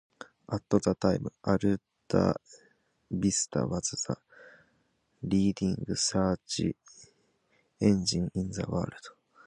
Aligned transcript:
At 0.51 0.67
the 0.67 0.95
time, 0.99 1.27
Alta 1.43 2.35
Vista 3.11 3.67
was 3.67 4.03
the 4.07 4.17
leading 5.21 5.77
search 5.93 6.61
engine 7.79 8.31
in 8.33 8.49
the 8.49 8.65
world. 8.67 9.05